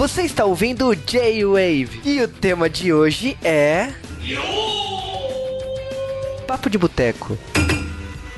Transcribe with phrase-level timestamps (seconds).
[0.00, 3.90] Você está ouvindo o J-Wave e o tema de hoje é.
[6.46, 7.36] Papo de Boteco.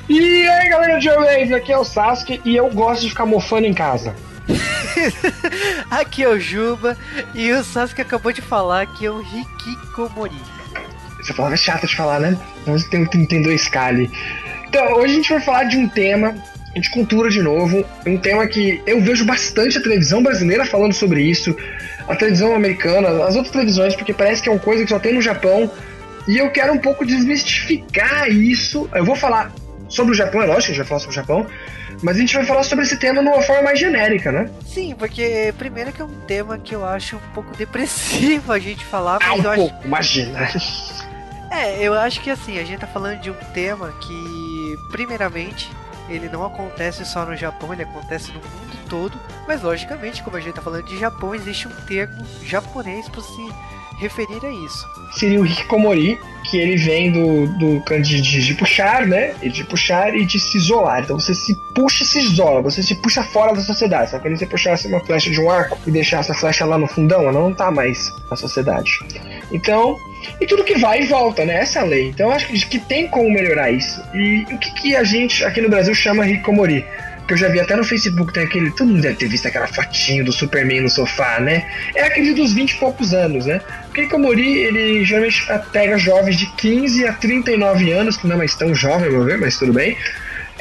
[0.09, 3.65] E aí galera do J-Wave, aqui é o Sasuke e eu gosto de ficar mofando
[3.65, 4.13] em casa.
[5.89, 6.97] aqui é o Juba
[7.33, 10.35] e o Sasuke acabou de falar que é o Hikikomori.
[11.17, 12.37] Essa palavra é chata de falar, né?
[12.67, 14.11] Nós tem, tem, tem dois Kali.
[14.67, 16.35] Então, hoje a gente vai falar de um tema
[16.79, 21.21] de cultura de novo, um tema que eu vejo bastante a televisão brasileira falando sobre
[21.21, 21.55] isso,
[22.07, 25.13] a televisão americana, as outras televisões, porque parece que é uma coisa que só tem
[25.13, 25.69] no Japão.
[26.27, 28.89] E eu quero um pouco desmistificar isso.
[28.93, 29.51] Eu vou falar
[29.89, 31.47] sobre o Japão, é lógico que a gente vai falar sobre o Japão,
[32.01, 34.49] mas a gente vai falar sobre esse tema de uma forma mais genérica, né?
[34.65, 38.83] Sim, porque primeiro que é um tema que eu acho um pouco depressivo a gente
[38.85, 39.87] falar, mas ah, um eu pouco, acho.
[39.87, 40.49] Imagina.
[41.53, 45.69] É, eu acho que assim, a gente tá falando de um tema que, primeiramente,
[46.09, 49.19] ele não acontece só no Japão, ele acontece no mundo todo.
[49.47, 53.53] Mas logicamente, como a gente tá falando de Japão, existe um termo japonês para se
[53.97, 54.85] referir a isso.
[55.13, 59.33] Seria o hikikomori, que ele vem do, do kanji de, de, puxar, né?
[59.41, 61.03] E de puxar e de se isolar.
[61.03, 64.11] Então você se puxa e se isola, você se puxa fora da sociedade.
[64.11, 66.87] Sabe quando você puxasse uma flecha de um arco e deixasse a flecha lá no
[66.87, 68.99] fundão, ela não tá mais na sociedade.
[69.53, 69.97] Então,
[70.41, 71.55] e tudo que vai e volta, né?
[71.55, 72.09] Essa é lei.
[72.09, 74.03] Então acho que, que tem como melhorar isso.
[74.13, 76.83] E o que, que a gente aqui no Brasil chama hikikomori?
[77.27, 78.71] que eu já vi até no Facebook, tem aquele.
[78.71, 81.65] Todo mundo deve ter visto aquela fotinho do Superman no sofá, né?
[81.95, 83.61] É aquele dos 20 e poucos anos, né?
[83.85, 88.55] Porque Hikomori, ele geralmente pega jovens de 15 a 39 anos, que não é mais
[88.55, 89.97] tão jovem, vou ver, mas tudo bem.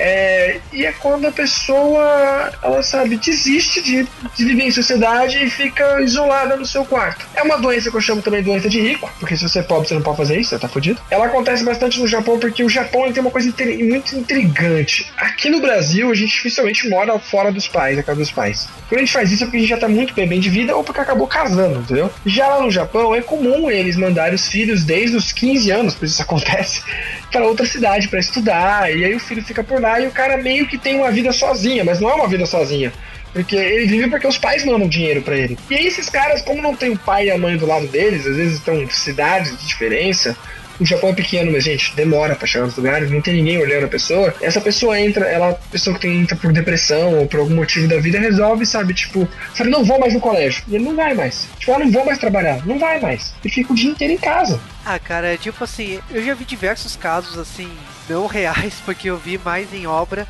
[0.05, 5.49] É, e é quando a pessoa, ela sabe, desiste de, de, viver em sociedade e
[5.49, 7.25] fica isolada no seu quarto.
[7.37, 9.63] É uma doença que eu chamo também de doença de rico, porque se você é
[9.63, 11.01] pobre você não pode fazer isso, você tá fudido.
[11.09, 15.07] Ela acontece bastante no Japão porque o Japão tem uma coisa muito intrigante.
[15.17, 18.69] Aqui no Brasil, a gente dificilmente mora fora dos pais, na casa dos pais.
[18.89, 20.75] Quando a gente faz isso é porque a gente já tá muito bem de vida
[20.75, 22.11] ou porque acabou casando, entendeu?
[22.27, 26.07] Já lá no Japão, é comum eles mandarem os filhos desde os 15 anos, por
[26.07, 26.83] isso acontece,
[27.33, 30.37] para outra cidade para estudar, e aí o filho fica por lá e o cara
[30.37, 32.93] meio que tem uma vida sozinha, mas não é uma vida sozinha.
[33.33, 35.59] Porque ele vive porque os pais mandam dinheiro para ele.
[35.71, 38.27] E aí esses caras, como não tem o pai e a mãe do lado deles,
[38.27, 40.37] às vezes estão em cidades de diferença,
[40.83, 43.85] o Japão é pequeno, mas, gente, demora para chegar nos lugares, não tem ninguém olhando
[43.85, 44.35] a pessoa.
[44.41, 47.99] Essa pessoa entra, ela, pessoa que tem, entra por depressão ou por algum motivo da
[47.99, 50.65] vida, resolve, sabe, tipo, sabe, não vou mais no colégio.
[50.69, 51.47] E ele não vai mais.
[51.59, 52.67] Tipo, ah, não vou mais trabalhar.
[52.67, 53.33] Não vai mais.
[53.45, 54.61] E fica o dia inteiro em casa.
[54.85, 57.71] Ah, cara, tipo assim, eu já vi diversos casos, assim,
[58.09, 60.27] não reais, porque eu vi mais em obra,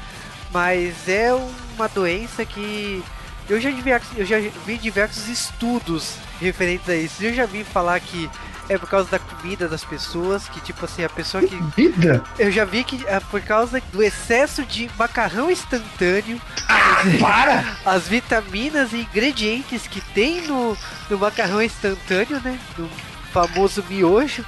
[0.52, 1.32] mas é
[1.74, 3.02] uma doença que
[3.48, 4.36] eu já, vi, eu já
[4.66, 7.22] vi diversos estudos referentes a isso.
[7.24, 8.30] Eu já vi falar que
[8.68, 11.56] é por causa da comida das pessoas, que tipo assim, a pessoa que.
[11.56, 12.22] Comida?
[12.38, 16.40] Eu já vi que é por causa do excesso de macarrão instantâneo.
[16.68, 17.76] Ah, para!
[17.84, 20.76] As vitaminas e ingredientes que tem no,
[21.10, 22.58] no macarrão instantâneo, né?
[22.78, 22.88] No
[23.32, 24.44] famoso miojo,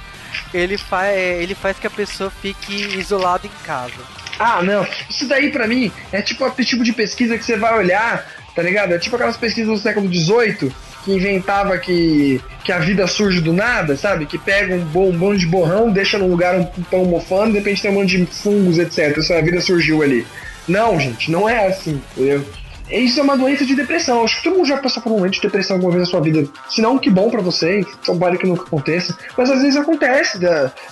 [0.53, 3.93] ele, fa é, ele faz que a pessoa fique isolada em casa.
[4.37, 4.85] Ah, não.
[5.09, 8.61] Isso daí pra mim é tipo aquele tipo de pesquisa que você vai olhar, tá
[8.61, 8.93] ligado?
[8.93, 10.73] É tipo aquelas pesquisas do século XVIII
[11.05, 14.25] que inventava que, que a vida surge do nada, sabe?
[14.25, 17.83] Que pega um, bom, um de borrão, deixa no lugar um pão mofando, de repente
[17.83, 19.15] tem um monte de fungos, etc.
[19.15, 20.25] Isso a vida surgiu ali.
[20.67, 22.43] Não, gente, não é assim, entendeu?
[22.89, 24.23] Isso é uma doença de depressão.
[24.23, 26.21] Acho que todo mundo já passou por um momento de depressão alguma vez na sua
[26.21, 26.47] vida.
[26.69, 27.85] Se não, que bom para você.
[28.05, 29.17] Tomara que nunca aconteça.
[29.37, 30.39] Mas às vezes acontece.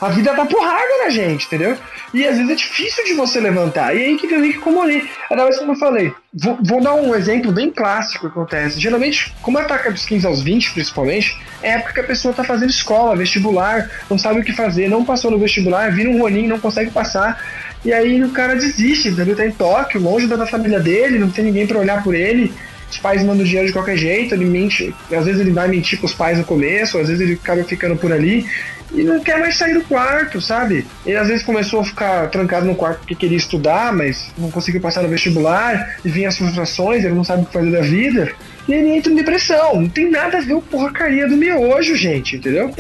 [0.02, 1.78] A vida dá porrada na gente, entendeu?
[2.14, 3.96] E às vezes é difícil de você levantar.
[3.96, 5.10] E aí que vem o Rick Comori.
[5.30, 6.14] Ainda mais como eu falei.
[6.34, 8.80] Vou, vou, dar um exemplo bem clássico que acontece.
[8.80, 12.44] Geralmente, como ataca dos 15 aos 20, principalmente, é a época que a pessoa tá
[12.44, 16.50] fazendo escola, vestibular, não sabe o que fazer, não passou no vestibular, vira um rolinho,
[16.50, 17.40] não consegue passar.
[17.86, 19.36] E aí o cara desiste, entendeu?
[19.36, 22.54] Tá em Tóquio, longe da família dele, não tem ninguém para olhar por ele.
[22.90, 24.94] Os pais mandam dinheiro de qualquer jeito, ele mente.
[25.12, 28.12] Às vezes ele vai mentir pros pais no começo, às vezes ele acaba ficando por
[28.12, 28.46] ali
[28.94, 30.86] e não quer mais sair do quarto, sabe?
[31.06, 34.80] Ele às vezes começou a ficar trancado no quarto porque queria estudar, mas não conseguiu
[34.80, 38.32] passar no vestibular, e vinha as frustrações, ele não sabe o que fazer da vida.
[38.68, 39.82] E ele entra em depressão.
[39.82, 42.72] Não tem nada a ver com porcaria do miojo, gente, entendeu?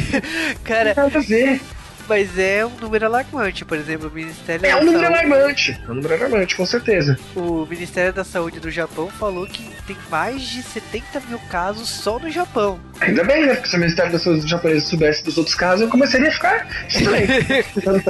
[0.64, 1.60] Cara, não tem nada a ver
[2.10, 3.64] mas é um número alarmante.
[3.64, 5.20] Por exemplo, o Ministério é da um número Saúde...
[5.20, 5.80] alarmante.
[5.86, 7.16] É um número alarmante, com certeza.
[7.36, 12.18] O Ministério da Saúde do Japão falou que tem mais de 70 mil casos só
[12.18, 12.80] no Japão.
[13.00, 13.54] Ainda bem, né?
[13.54, 16.66] Porque se o Ministério da Saúde japonês soubesse dos outros casos, eu começaria a ficar
[16.88, 17.28] estranho.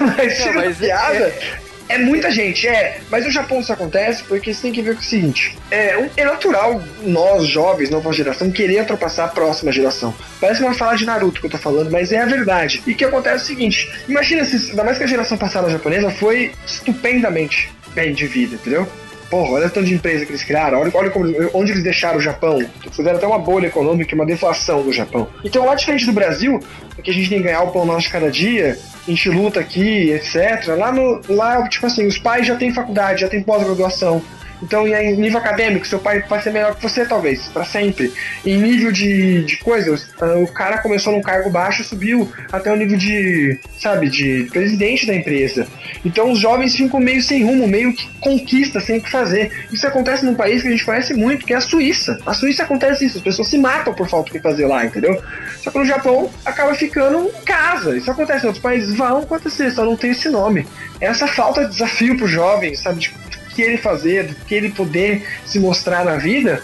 [0.00, 3.00] mas, Não, mas piada, é, é muita gente, é.
[3.10, 6.82] Mas no Japão isso acontece porque você tem que ver o seguinte: é, é natural
[7.02, 10.14] nós, jovens, nova geração, querer ultrapassar a próxima geração.
[10.40, 12.82] Parece uma fala de Naruto que eu tô falando, mas é a verdade.
[12.86, 16.10] E que acontece é o seguinte: imagina se, ainda mais que a geração passada japonesa
[16.10, 18.86] foi estupendamente bem de vida, entendeu?
[19.30, 22.18] Porra, olha o tanto de empresa que eles criaram, olha, olha como, onde eles deixaram
[22.18, 22.64] o Japão.
[22.92, 25.28] Fizeram até uma bolha econômica, uma deflação do Japão.
[25.44, 26.60] Então, lá diferente do Brasil,
[27.02, 30.10] que a gente tem que ganhar o pão nosso cada dia, a gente luta aqui,
[30.10, 30.76] etc.
[30.76, 34.22] Lá, no, lá, tipo assim, os pais já têm faculdade, já têm pós-graduação,
[34.62, 38.12] então, em nível acadêmico, seu pai vai ser melhor que você, talvez, para sempre.
[38.44, 42.76] Em nível de, de coisas, ah, o cara começou num cargo baixo subiu até o
[42.76, 45.66] nível de, sabe, de presidente da empresa.
[46.04, 49.66] Então, os jovens ficam meio sem rumo, meio que conquista, sem o que fazer.
[49.70, 52.18] Isso acontece num país que a gente conhece muito, que é a Suíça.
[52.24, 55.22] A Suíça acontece isso, as pessoas se matam por falta que fazer lá, entendeu?
[55.62, 57.96] Só que no Japão acaba ficando em casa.
[57.96, 60.66] Isso acontece em outros países, vão acontecer, só não tem esse nome.
[61.00, 63.25] Essa falta de desafio para os jovens, sabe, de
[63.56, 66.62] que ele fazer, do que ele poder se mostrar na vida,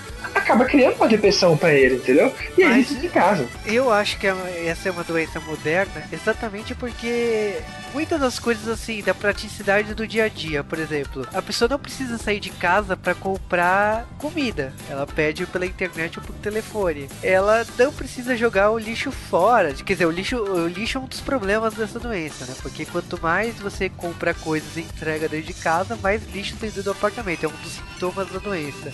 [0.53, 2.33] acaba criando uma depressão para ele, entendeu?
[2.57, 3.49] E aí isso de casa.
[3.65, 7.61] Eu acho que essa é uma doença moderna exatamente porque
[7.95, 11.79] muitas das coisas assim, da praticidade do dia a dia, por exemplo, a pessoa não
[11.79, 14.73] precisa sair de casa para comprar comida.
[14.89, 17.09] Ela pede pela internet ou por telefone.
[17.23, 19.73] Ela não precisa jogar o lixo fora.
[19.73, 22.55] Quer dizer, o lixo, o lixo é um dos problemas dessa doença, né?
[22.61, 26.85] Porque quanto mais você compra coisas e entrega dentro de casa, mais lixo tem dentro
[26.85, 27.45] do apartamento.
[27.45, 28.93] É um dos sintomas da doença.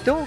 [0.00, 0.26] Então,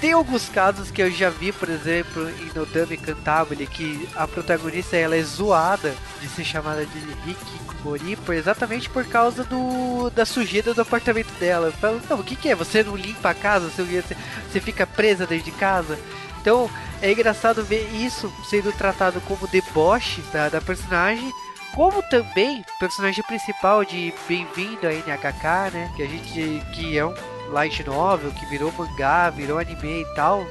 [0.00, 4.96] tem alguns casos que eu já vi, por exemplo, em Nodame Cantabile, que a protagonista
[4.96, 10.74] ela é zoada de ser chamada de Hikikomori por, exatamente por causa do da sujeira
[10.74, 11.68] do apartamento dela.
[11.68, 12.54] Eu falo, não, o que, que é?
[12.54, 13.68] Você não limpa a casa?
[13.68, 14.02] Você,
[14.50, 15.98] você fica presa dentro de casa?
[16.40, 16.70] Então
[17.02, 21.32] é engraçado ver isso sendo tratado como deboche da, da personagem
[21.74, 25.92] como também personagem principal de Bem-vindo a NHK, né?
[25.94, 27.14] Que a gente que é um
[27.50, 30.46] light novel, que virou mangá, virou anime e tal,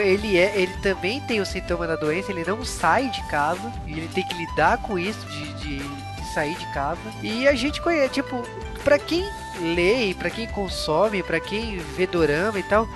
[0.00, 3.92] ele é, ele também tem o sintoma da doença, ele não sai de casa, e
[3.92, 7.00] ele tem que lidar com isso de, de, de sair de casa.
[7.22, 8.42] E a gente conhece, tipo,
[8.82, 9.24] para quem
[9.60, 12.88] lê, para quem consome, para quem vê dorama e tal,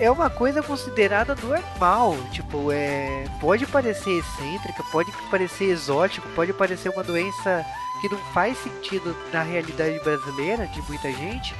[0.00, 2.16] é uma coisa considerada normal.
[2.32, 7.64] Tipo, é, pode parecer excêntrica, pode parecer exótico, pode parecer uma doença
[8.00, 11.54] que não faz sentido na realidade brasileira de muita gente,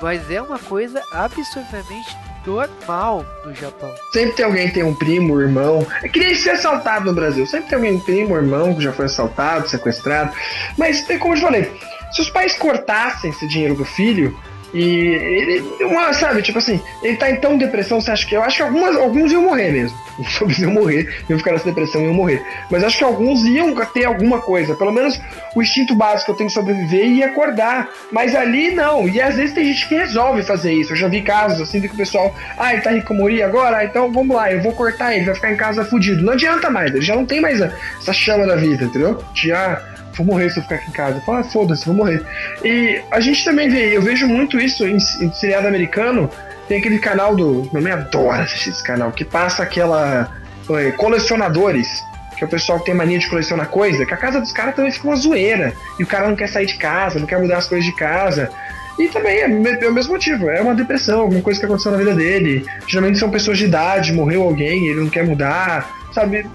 [0.00, 2.16] mas é uma coisa absurdamente
[2.46, 3.92] normal no Japão.
[4.12, 5.86] Sempre tem alguém que tem um primo, irmão.
[6.02, 7.46] É que nem ser assaltado no Brasil.
[7.46, 10.32] Sempre tem alguém, um primo, irmão que já foi assaltado, sequestrado.
[10.78, 11.72] Mas, como eu te falei,
[12.12, 14.38] se os pais cortassem esse dinheiro do filho,
[14.74, 18.34] e ele, uma, sabe, tipo assim, ele tá em tão depressão, você acha que.
[18.34, 19.96] Eu acho que algumas, alguns iam morrer mesmo.
[20.30, 22.42] Sobre iam morrer, iam ficar nessa depressão e iam morrer.
[22.70, 24.74] Mas acho que alguns iam ter alguma coisa.
[24.74, 25.20] Pelo menos
[25.54, 27.88] o instinto básico eu tenho que sobreviver e acordar.
[28.10, 29.08] Mas ali não.
[29.08, 30.92] E às vezes tem gente que resolve fazer isso.
[30.92, 32.34] Eu já vi casos assim do que o pessoal.
[32.56, 33.78] Ah, ele tá rico morir agora?
[33.78, 36.22] Ah, então vamos lá, eu vou cortar ele, vai ficar em casa fudido.
[36.22, 39.22] Não adianta mais, ele já não tem mais essa chama da vida, entendeu?
[39.34, 41.20] Já vou morrer se eu ficar aqui em casa.
[41.20, 42.24] Fala, ah, foda-se, vou morrer.
[42.64, 46.30] E a gente também vê, eu vejo muito isso em, em seriado americano.
[46.68, 47.68] Tem aquele canal do.
[47.72, 50.30] Meu mãe adora assistir esse canal, que passa aquela.
[50.70, 52.02] É, colecionadores.
[52.36, 54.74] Que é o pessoal que tem mania de colecionar coisa, que a casa dos caras
[54.74, 55.72] também fica uma zoeira.
[55.98, 58.50] E o cara não quer sair de casa, não quer mudar as coisas de casa.
[58.98, 61.98] E também é, é, o mesmo motivo, é uma depressão, alguma coisa que aconteceu na
[61.98, 62.64] vida dele.
[62.86, 66.46] Geralmente são pessoas de idade, morreu alguém, ele não quer mudar, sabe?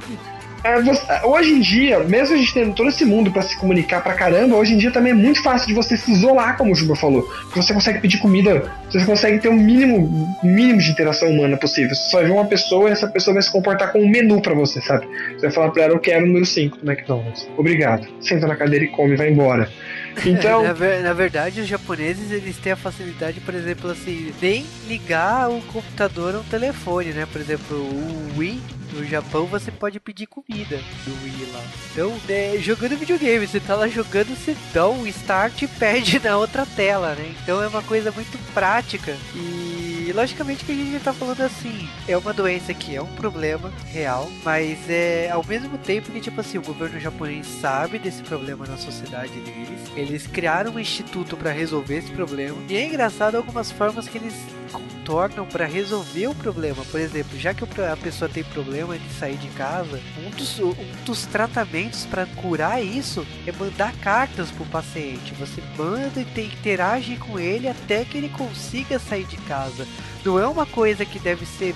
[0.63, 4.01] É, você, hoje em dia, mesmo a gente tendo todo esse mundo para se comunicar
[4.01, 6.75] pra caramba, hoje em dia também é muito fácil de você se isolar, como o
[6.75, 7.27] Juba falou.
[7.55, 11.95] Você consegue pedir comida, você consegue ter um mínimo, mínimo de interação humana possível.
[11.95, 14.53] Você só vê uma pessoa e essa pessoa vai se comportar como um menu para
[14.53, 15.07] você, sabe?
[15.33, 17.47] Você vai falar pra ela, eu quero o número 5 do McDonald's.
[17.57, 18.07] Obrigado.
[18.19, 19.69] Senta na cadeira e come, vai embora.
[20.25, 20.61] Então.
[20.61, 25.49] na, ver, na, verdade, os japoneses eles têm a facilidade, por exemplo, assim, nem ligar
[25.49, 27.25] o computador ou telefone, né?
[27.31, 28.61] Por exemplo, o Wii
[28.91, 31.63] no Japão você pode pedir comida do Wii lá.
[31.91, 36.37] Então, né, jogando videogame, você tá lá jogando, você dá um start e pede na
[36.37, 37.33] outra tela, né?
[37.43, 42.17] Então é uma coisa muito prática e logicamente que a gente tá falando assim, é
[42.17, 46.57] uma doença que é um problema real, mas é ao mesmo tempo que tipo assim,
[46.57, 49.79] o governo japonês sabe desse problema na sociedade deles.
[49.95, 52.57] Eles criaram um instituto para resolver esse problema.
[52.69, 54.33] E é engraçado algumas formas que eles
[54.71, 56.83] contornam para resolver o problema.
[56.85, 61.03] Por exemplo, já que a pessoa tem problema de sair de casa, um dos, um
[61.05, 65.33] dos tratamentos para curar isso é mandar cartas pro paciente.
[65.35, 69.87] Você manda e tem, interage com ele até que ele consiga sair de casa.
[70.23, 71.75] Não é uma coisa que deve ser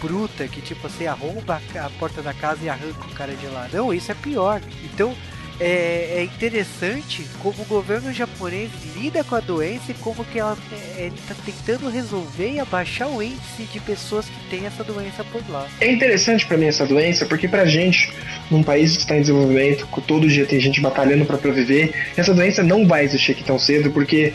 [0.00, 3.68] bruta, que tipo você arromba a porta da casa e arranca o cara de lá.
[3.72, 4.60] Não, isso é pior.
[4.84, 5.14] Então,
[5.60, 10.56] é, é, interessante como o governo japonês lida com a doença e como que ela
[10.96, 15.22] é, ele está tentando resolver e abaixar o índice de pessoas que têm essa doença
[15.24, 15.68] por lá.
[15.80, 18.10] É interessante para mim essa doença porque pra gente,
[18.50, 22.62] num país que está em desenvolvimento, todo dia tem gente batalhando para proviver, essa doença
[22.62, 24.32] não vai existir aqui tão cedo porque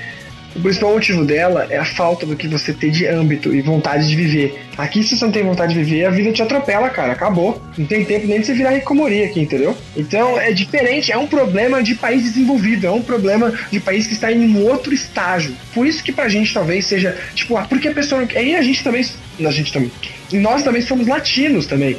[0.55, 4.07] O principal motivo dela é a falta do que você tem de âmbito e vontade
[4.07, 4.61] de viver.
[4.77, 7.11] Aqui, se você não tem vontade de viver, a vida te atropela, cara.
[7.11, 7.61] Acabou.
[7.77, 9.75] Não tem tempo nem de você virar Rikomori aqui, entendeu?
[9.97, 11.11] Então é diferente.
[11.11, 12.87] É um problema de país desenvolvido.
[12.87, 15.53] É um problema de país que está em um outro estágio.
[15.73, 18.25] Por isso que pra gente talvez seja, tipo, ah, porque a pessoa.
[18.33, 19.05] Aí a gente também.
[19.43, 19.91] A gente também.
[20.33, 21.97] Nós também somos latinos também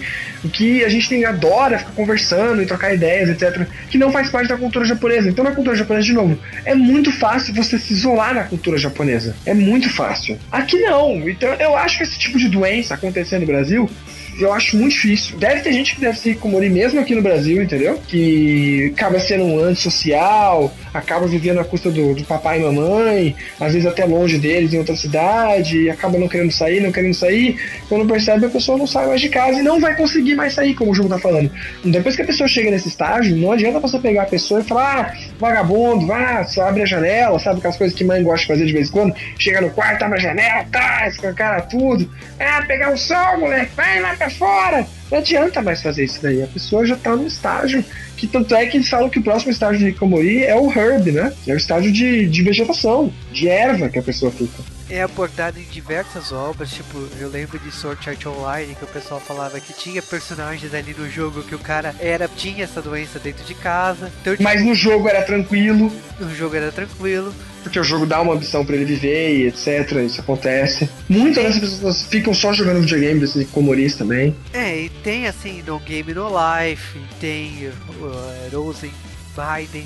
[0.48, 4.48] que a gente tem, adora ficar conversando e trocar ideias, etc., que não faz parte
[4.48, 5.28] da cultura japonesa.
[5.28, 9.34] Então, na cultura japonesa, de novo, é muito fácil você se isolar na cultura japonesa.
[9.44, 10.38] É muito fácil.
[10.50, 11.28] Aqui não.
[11.28, 13.90] Então, eu acho que esse tipo de doença acontecendo no Brasil
[14.38, 15.36] eu acho muito difícil.
[15.38, 18.00] Deve ter gente que deve se Hikomori mesmo aqui no Brasil, entendeu?
[18.06, 23.72] Que acaba sendo um antissocial, acaba vivendo à custa do, do, papai e mamãe, às
[23.72, 27.58] vezes até longe deles, em outra cidade, acaba não querendo sair, não querendo sair.
[27.88, 30.74] Quando percebe, a pessoa não sai mais de casa e não vai conseguir mais sair,
[30.74, 31.50] como o jogo tá falando.
[31.84, 35.00] Depois que a pessoa chega nesse estágio, não adianta você pegar a pessoa e falar,
[35.00, 38.72] ah, vagabundo, vá, abre a janela, sabe aquelas coisas que mãe gosta de fazer de
[38.72, 39.14] vez em quando?
[39.38, 42.10] Chega no quarto, abre a janela, tá, escancara tudo.
[42.38, 44.87] Ah, pegar o sol, moleque, vai lá pra fora.
[45.11, 46.42] Não adianta mais fazer isso daí.
[46.42, 47.85] A pessoa já tá no estágio
[48.16, 51.12] que tanto é que eles falam que o próximo estágio de Hikomori é o herb,
[51.12, 51.33] né?
[51.47, 54.62] É o estágio de, de vegetação, de erva que a pessoa fica.
[54.88, 59.21] É abordado em diversas obras, tipo, eu lembro de Sword Art Online, que o pessoal
[59.21, 63.45] falava que tinha personagens ali no jogo que o cara era tinha essa doença dentro
[63.45, 64.12] de casa.
[64.21, 65.92] Então, tipo, Mas no jogo era tranquilo.
[66.21, 67.35] No jogo era tranquilo
[67.66, 69.90] porque o jogo dá uma opção para ele viver e etc.
[70.06, 70.88] Isso acontece.
[71.08, 74.37] Muitas das pessoas ficam só jogando videogame desses Komoris também.
[74.52, 78.92] É, e tem assim No Game No Life, tem uh, Rosen
[79.35, 79.85] Biden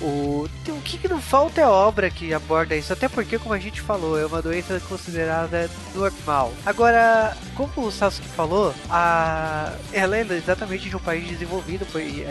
[0.00, 3.80] o, o que, não falta é obra que aborda isso, até porque, como a gente
[3.80, 6.52] falou, é uma doença considerada normal.
[6.64, 11.86] Agora, como o Sasuke falou, a, ela é exatamente de um país desenvolvido,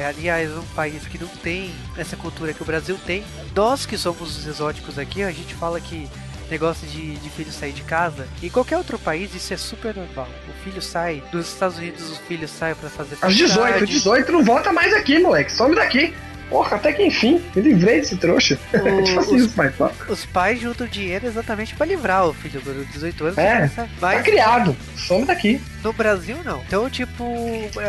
[0.08, 3.24] aliás, um país que não tem essa cultura que o Brasil tem.
[3.56, 6.10] Nós que somos os exóticos aqui, a gente fala que
[6.50, 8.28] negócio de, de filho sair de casa.
[8.42, 10.28] Em qualquer outro país isso é super normal.
[10.48, 14.44] O filho sai, nos Estados Unidos os filhos saem para fazer Aos 18, 18 não
[14.44, 15.52] volta mais aqui, moleque.
[15.52, 16.14] Some daqui.
[16.50, 18.58] Porra, até que enfim, me livrei desse trouxa.
[18.74, 19.74] O, tipo assim, os, pais,
[20.08, 23.38] os pais juntam dinheiro exatamente pra livrar o filho dos 18 anos.
[23.38, 25.62] É, mas, tá criado, some daqui.
[25.84, 26.62] No Brasil, não.
[26.68, 27.26] Então, tipo,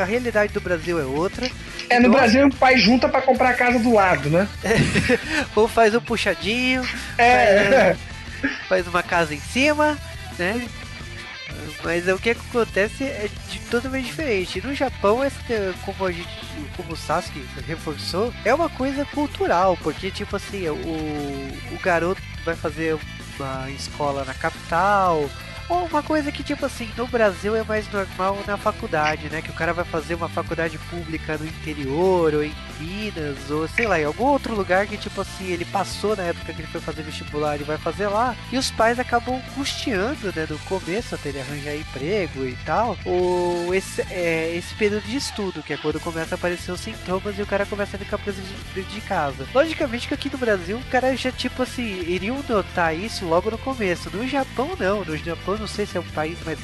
[0.01, 1.47] a realidade do Brasil é outra.
[1.89, 4.49] É, no então, Brasil o pai junta pra comprar a casa do lado, né?
[5.55, 6.83] Ou faz um puxadinho,
[7.19, 7.95] é.
[8.41, 9.99] faz, faz uma casa em cima,
[10.39, 10.67] né?
[11.83, 14.61] Mas o que acontece é de totalmente diferente.
[14.64, 15.21] No Japão,
[15.85, 16.28] como a gente,
[16.76, 22.54] como o Sasuke reforçou, é uma coisa cultural, porque tipo assim, o, o garoto vai
[22.54, 22.99] fazer
[23.38, 25.28] uma escola na capital,
[25.68, 29.40] ou uma coisa que, tipo assim, no Brasil é mais normal na faculdade, né?
[29.40, 33.87] Que o cara vai fazer uma faculdade pública no interior, ou em Minas, ou sei
[33.87, 36.81] lá, em algum outro lugar que, tipo assim, ele passou na época que ele foi
[36.81, 38.37] fazer vestibular e vai fazer lá.
[38.52, 40.47] E os pais acabam custeando, né?
[40.49, 45.62] No começo, até ele arranjar emprego e tal, ou esse, é, esse período de estudo,
[45.62, 48.40] que é quando começa a aparecer os sintomas e o cara começa a ficar preso
[48.75, 49.47] dentro de casa.
[49.54, 53.59] Logicamente que aqui no Brasil, o cara já, tipo assim, iriam notar isso logo no
[53.59, 54.11] começo.
[54.11, 55.04] No Japão, não.
[55.04, 56.59] No Japão, não sei se é um país mais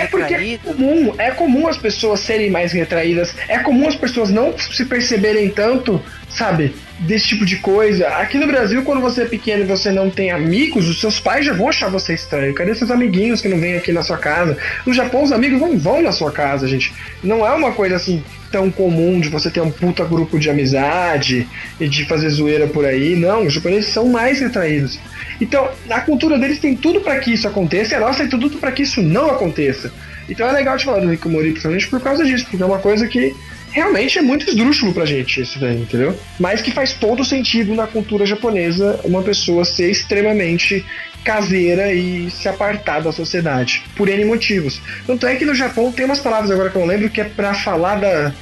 [0.00, 4.30] é porque é comum, é comum as pessoas serem mais retraídas, é comum as pessoas
[4.30, 6.02] não se perceberem tanto,
[6.32, 8.08] sabe, desse tipo de coisa.
[8.08, 11.44] Aqui no Brasil, quando você é pequeno e você não tem amigos, os seus pais
[11.44, 12.54] já vão achar você estranho.
[12.54, 14.56] Cadê seus amiguinhos que não vêm aqui na sua casa?
[14.86, 16.92] No Japão, os amigos não vão na sua casa, gente.
[17.22, 21.48] Não é uma coisa assim tão comum de você ter um puta grupo de amizade
[21.78, 23.14] e de fazer zoeira por aí.
[23.16, 24.98] Não, os japoneses são mais retraídos.
[25.40, 28.58] Então, a cultura deles tem tudo para que isso aconteça e a nossa tem tudo
[28.58, 29.92] para que isso não aconteça.
[30.28, 32.78] Então é legal de falar do Rico Mori, principalmente por causa disso, porque é uma
[32.78, 33.34] coisa que
[33.70, 36.18] realmente é muito esdrúxulo pra gente isso daí, entendeu?
[36.38, 40.84] Mas que faz todo sentido na cultura japonesa uma pessoa ser extremamente
[41.24, 44.80] caseira e se apartar da sociedade, por N motivos.
[45.06, 47.52] Tanto é que no Japão tem umas palavras agora que eu lembro que é para
[47.54, 48.32] falar da,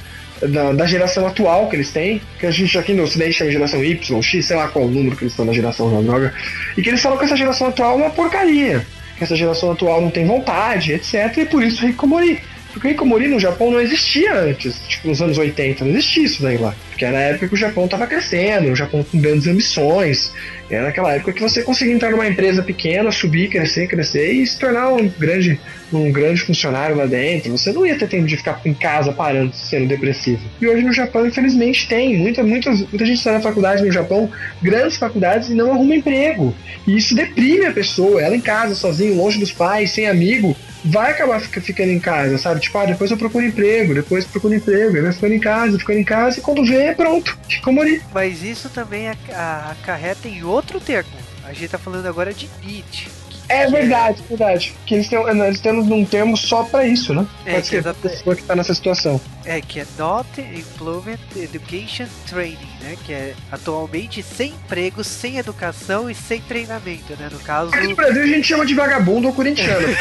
[0.47, 3.83] da, da, geração atual que eles têm, que a gente aqui no Ocidente chama geração
[3.83, 6.33] Y, X, sei lá qual o número que eles estão na geração da droga,
[6.77, 8.85] e que eles falam que essa geração atual é uma porcaria,
[9.17, 12.39] que essa geração atual não tem vontade, etc, e por isso Hikomori.
[12.73, 16.57] Porque Hikomori no Japão não existia antes, tipo nos anos 80, não existia isso daí
[16.57, 16.75] lá.
[16.89, 20.31] Porque era a época que o Japão estava crescendo, o Japão com grandes ambições.
[20.69, 24.59] Era naquela época que você conseguia entrar numa empresa pequena, subir, crescer, crescer e se
[24.59, 25.59] tornar um grande,
[25.91, 27.51] um grande funcionário lá dentro.
[27.51, 30.41] Você não ia ter tempo de ficar em casa parando, sendo depressivo.
[30.61, 32.17] E hoje no Japão, infelizmente, tem.
[32.17, 34.29] Muita, muita, muita gente está na faculdade no Japão,
[34.61, 36.53] grandes faculdades, e não arruma emprego.
[36.85, 41.11] E isso deprime a pessoa, ela em casa, sozinha, longe dos pais, sem amigo vai
[41.11, 42.61] acabar ficando em casa, sabe?
[42.61, 45.99] Tipo, ah, depois eu procuro emprego, depois procuro emprego, aí vai ficando em casa, ficando
[45.99, 48.01] em casa, e quando vê, pronto, ficou morir.
[48.13, 51.09] Mas isso também acarreta em outro termo.
[51.43, 53.18] a gente tá falando agora de Nietzsche.
[53.49, 54.75] É verdade, é verdade.
[54.85, 57.25] Que eles têm, eles têm um termo só pra isso, né?
[57.45, 59.19] É, Pode ser a pessoa que tá nessa situação.
[59.43, 62.95] É, que é Not Employment Education Training, né?
[63.03, 67.27] Que é atualmente sem emprego, sem educação e sem treinamento, né?
[67.31, 67.73] No caso.
[67.73, 69.87] Aqui no Brasil a gente chama de vagabundo ou corintiano.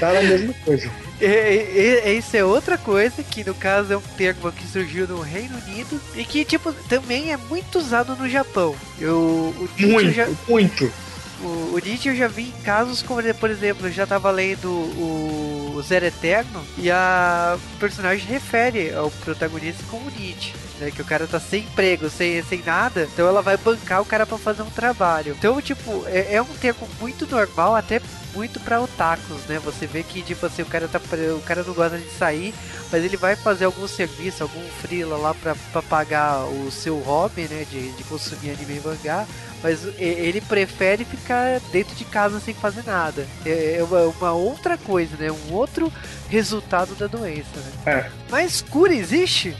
[0.00, 0.90] tá na mesma coisa.
[1.20, 5.20] E, e, isso é outra coisa, que no caso é um termo que surgiu no
[5.20, 8.74] Reino Unido e que, tipo, também é muito usado no Japão.
[8.98, 10.92] Eu, muito, muito.
[11.42, 14.70] O, o Nietzsche eu já vi em casos como, por exemplo, eu já tava lendo
[14.70, 20.54] o, o Zero Eterno e a personagem refere ao protagonista como Nietzsche.
[20.82, 24.04] Né, que o cara tá sem emprego, sem, sem nada, então ela vai bancar o
[24.04, 25.36] cara para fazer um trabalho.
[25.38, 28.02] Então, tipo, é, é um termo muito normal, até
[28.34, 29.60] muito para otakus, né?
[29.64, 31.00] Você vê que tipo assim, o cara tá
[31.36, 32.52] o cara não gosta de sair,
[32.90, 37.64] mas ele vai fazer algum serviço, algum freela lá para pagar o seu hobby, né,
[37.70, 39.24] de, de consumir anime e mangá.
[39.62, 43.24] Mas ele prefere ficar dentro de casa sem fazer nada.
[43.46, 45.30] É, é uma, uma outra coisa, né?
[45.30, 45.92] Um outro
[46.28, 47.72] resultado da doença, né?
[47.86, 48.10] É.
[48.28, 49.56] Mas cura existe?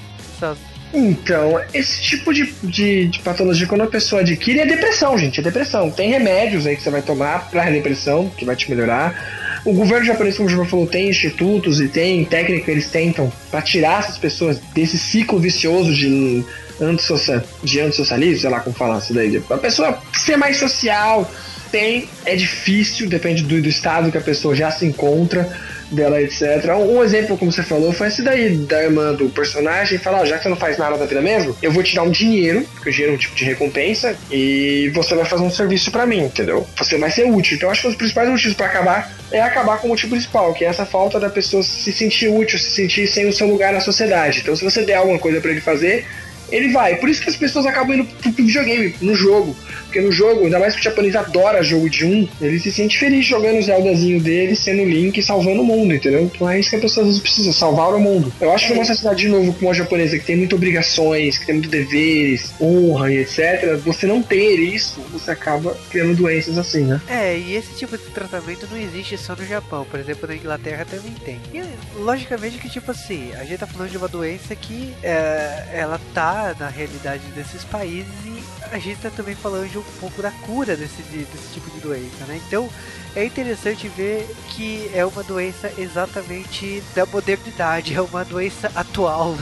[0.92, 5.40] Então, esse tipo de, de, de, patologia, quando a pessoa adquire, é depressão, gente.
[5.40, 5.90] É depressão.
[5.90, 9.61] Tem remédios aí que você vai tomar pra depressão, que vai te melhorar.
[9.64, 13.32] O governo japonês, como o João falou, tem institutos e tem técnica que eles tentam
[13.50, 16.44] para tirar essas pessoas desse ciclo vicioso de
[16.80, 19.42] antissocial, de antissocialismo, sei lá como falar isso daí.
[19.49, 21.30] A pessoa ser mais social,
[21.70, 25.49] tem, é difícil, depende do, do estado que a pessoa já se encontra
[25.94, 26.42] dela, etc.
[26.78, 30.37] Um exemplo, como você falou, foi esse daí, da irmã do personagem, falar, oh, já
[30.37, 32.90] que você não faz nada da vida mesmo, eu vou te dar um dinheiro, porque
[32.90, 36.25] o dinheiro é um tipo de recompensa, e você vai fazer um serviço para mim,
[36.25, 36.66] entendeu?
[36.76, 37.56] Você vai ser útil.
[37.56, 40.52] Então, acho que um dos principais motivos para acabar é acabar com o motivo principal,
[40.54, 43.72] que é essa falta da pessoa se sentir útil, se sentir sem o seu lugar
[43.72, 44.40] na sociedade.
[44.40, 46.06] Então, se você der alguma coisa para ele fazer,
[46.50, 46.96] ele vai.
[46.96, 49.56] Por isso que as pessoas acabam indo pro videogame, no jogo.
[49.92, 52.98] Porque no jogo, ainda mais que o japonês adora jogo de um, ele se sente
[52.98, 56.22] feliz jogando o Zeldazinho dele, sendo Link e salvando o mundo, entendeu?
[56.22, 58.33] Então é isso que a pessoa às vezes precisa, salvar o mundo.
[58.40, 61.44] Eu acho que uma sociedade, de novo, como a japonesa, que tem muitas obrigações, que
[61.44, 66.85] tem muitos deveres, honra e etc., você não ter isso, você acaba criando doenças assim,
[66.85, 66.98] né?
[67.07, 69.85] É, e esse tipo de tratamento não existe só no Japão.
[69.85, 71.38] Por exemplo, na Inglaterra também tem.
[71.52, 71.62] E
[71.98, 76.57] logicamente que, tipo assim, a gente tá falando de uma doença que é, ela tá
[76.59, 80.77] na realidade desses países e a gente tá também falando de um pouco da cura
[80.77, 82.40] desse, desse tipo de doença, né?
[82.47, 82.68] Então
[83.14, 89.37] é interessante ver que é uma doença exatamente da modernidade, é uma doença atual.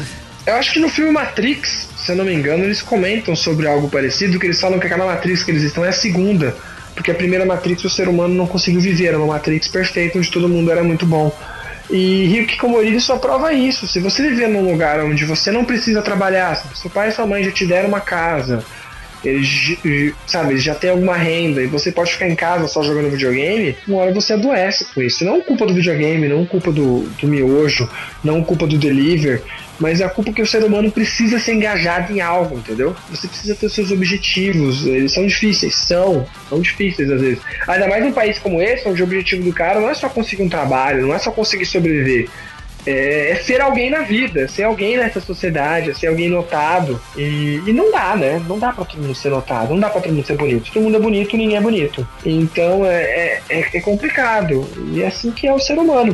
[0.46, 3.88] Eu acho que no filme Matrix, se eu não me engano, eles comentam sobre algo
[3.88, 6.57] parecido, que eles falam que aquela Matrix que eles estão é a segunda.
[6.94, 10.31] Porque a primeira Matrix o ser humano não conseguiu viver, era uma Matrix perfeita onde
[10.31, 11.35] todo mundo era muito bom.
[11.88, 13.87] E Ryuki Komori só prova isso.
[13.87, 17.26] Se você viver num lugar onde você não precisa trabalhar, se seu pai e sua
[17.26, 18.64] mãe já te deram uma casa,
[19.24, 19.78] eles,
[20.26, 23.76] sabe, eles já têm alguma renda e você pode ficar em casa só jogando videogame,
[23.87, 25.24] uma hora você adoece com isso.
[25.24, 27.88] Não culpa do videogame, não culpa do, do miojo,
[28.24, 29.42] não culpa do deliver,
[29.78, 32.94] mas é a culpa que o ser humano precisa ser engajado em algo, entendeu?
[33.11, 37.40] Você precisa ter seus objetivos, eles são difíceis, são, são difíceis às vezes.
[37.66, 40.42] Ainda mais num país como esse, onde o objetivo do cara não é só conseguir
[40.42, 42.28] um trabalho, não é só conseguir sobreviver
[42.86, 47.00] é, é, ser alguém na vida, ser alguém nessa sociedade, ser alguém notado.
[47.16, 48.42] E, e, não dá, né?
[48.48, 50.70] Não dá pra todo mundo ser notado, não dá pra todo mundo ser bonito.
[50.72, 52.06] Todo mundo é bonito, ninguém é bonito.
[52.24, 54.66] Então é, é, é, é complicado.
[54.92, 56.12] E é assim que é o ser humano.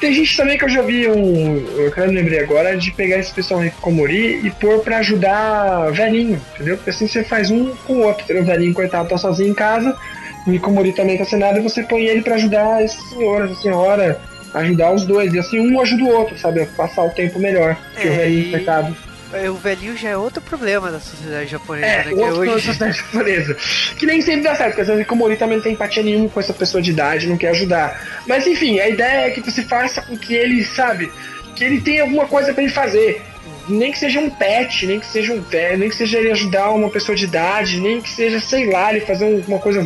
[0.00, 1.56] Tem gente também que eu já vi um.
[1.76, 6.40] Eu quero lembrei agora de pegar esse pessoal rico Komori e pôr pra ajudar velhinho,
[6.54, 6.76] entendeu?
[6.76, 8.24] Porque assim você faz um com o outro.
[8.38, 9.96] O velhinho, coitado, tá sozinho em casa.
[10.46, 13.54] O Hikomori também tá sem nada e você põe ele para ajudar esse senhor, essa
[13.62, 14.20] senhora,
[14.54, 15.32] ajudar os dois.
[15.34, 16.64] E assim, um ajuda o outro, sabe?
[16.76, 17.76] Passar o tempo melhor.
[18.00, 18.96] Que é, o velhinho, coitado.
[19.32, 22.04] É, o velhinho já é outro problema da sociedade japonesa, é, né?
[22.04, 22.52] Que outro hoje...
[22.52, 23.56] da sociedade japonesa.
[23.98, 26.28] Que nem sempre dá certo, porque às vezes o Komori também não tem empatia nenhuma
[26.28, 28.22] com essa pessoa de idade, não quer ajudar.
[28.26, 31.10] Mas enfim, a ideia é que você faça com que ele, sabe,
[31.56, 33.22] que ele tenha alguma coisa para ele fazer.
[33.68, 36.70] Nem que seja um pet, nem que seja um velho, nem que seja ele ajudar
[36.70, 39.84] uma pessoa de idade, nem que seja, sei lá, ele fazer uma coisa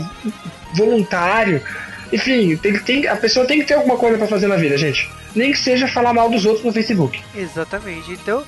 [0.74, 1.62] voluntário
[2.12, 5.10] enfim, tem, tem, a pessoa tem que ter alguma coisa para fazer na vida, gente.
[5.34, 7.22] Nem que seja falar mal dos outros no Facebook.
[7.34, 8.12] Exatamente.
[8.12, 8.44] Então,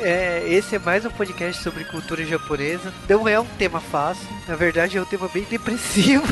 [0.00, 2.92] é, esse é mais um podcast sobre cultura japonesa.
[3.08, 6.26] Não é um tema fácil, na verdade é um tema bem depressivo.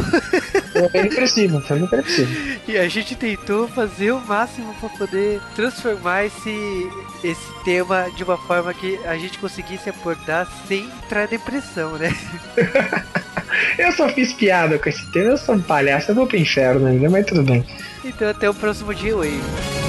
[0.74, 2.60] É bem depressivo, é bem depressivo.
[2.68, 6.90] E a gente tentou fazer o máximo para poder transformar esse,
[7.22, 12.14] esse tema de uma forma que a gente conseguisse abordar sem entrar em depressão, né?
[13.78, 16.86] eu só fiz piada com esse tema, eu sou um palhaço, eu vou pro inferno
[16.86, 17.64] ainda, mas tudo bem.
[18.04, 19.83] Então até o próximo dia, Wave.